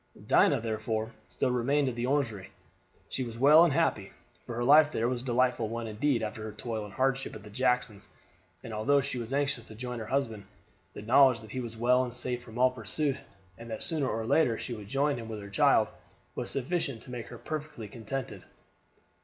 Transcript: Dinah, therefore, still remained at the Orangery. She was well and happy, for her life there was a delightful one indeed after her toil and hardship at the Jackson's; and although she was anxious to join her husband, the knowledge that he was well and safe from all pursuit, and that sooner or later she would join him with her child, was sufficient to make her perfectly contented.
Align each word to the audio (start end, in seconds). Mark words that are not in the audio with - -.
Dinah, 0.25 0.61
therefore, 0.61 1.13
still 1.27 1.51
remained 1.51 1.87
at 1.87 1.93
the 1.93 2.07
Orangery. 2.07 2.49
She 3.07 3.23
was 3.23 3.37
well 3.37 3.63
and 3.63 3.71
happy, 3.71 4.11
for 4.47 4.55
her 4.55 4.63
life 4.63 4.91
there 4.91 5.07
was 5.07 5.21
a 5.21 5.25
delightful 5.25 5.69
one 5.69 5.85
indeed 5.85 6.23
after 6.23 6.41
her 6.41 6.53
toil 6.53 6.85
and 6.85 6.93
hardship 6.95 7.35
at 7.35 7.43
the 7.43 7.51
Jackson's; 7.51 8.07
and 8.63 8.73
although 8.73 9.01
she 9.01 9.19
was 9.19 9.31
anxious 9.31 9.65
to 9.65 9.75
join 9.75 9.99
her 9.99 10.07
husband, 10.07 10.47
the 10.93 11.03
knowledge 11.03 11.41
that 11.41 11.51
he 11.51 11.59
was 11.59 11.77
well 11.77 12.03
and 12.03 12.15
safe 12.15 12.41
from 12.41 12.57
all 12.57 12.71
pursuit, 12.71 13.17
and 13.59 13.69
that 13.69 13.83
sooner 13.83 14.09
or 14.09 14.25
later 14.25 14.57
she 14.57 14.73
would 14.73 14.87
join 14.87 15.17
him 15.19 15.29
with 15.29 15.39
her 15.39 15.51
child, 15.51 15.87
was 16.33 16.49
sufficient 16.49 17.03
to 17.03 17.11
make 17.11 17.27
her 17.27 17.37
perfectly 17.37 17.87
contented. 17.87 18.43